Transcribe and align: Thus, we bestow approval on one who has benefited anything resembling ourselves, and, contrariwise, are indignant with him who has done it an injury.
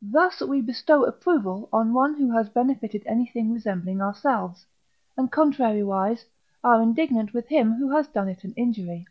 Thus, 0.00 0.40
we 0.40 0.62
bestow 0.62 1.04
approval 1.04 1.68
on 1.70 1.92
one 1.92 2.14
who 2.14 2.30
has 2.30 2.48
benefited 2.48 3.02
anything 3.04 3.52
resembling 3.52 4.00
ourselves, 4.00 4.64
and, 5.18 5.30
contrariwise, 5.30 6.24
are 6.64 6.80
indignant 6.80 7.34
with 7.34 7.48
him 7.48 7.74
who 7.74 7.90
has 7.94 8.08
done 8.08 8.30
it 8.30 8.42
an 8.42 8.54
injury. 8.54 9.06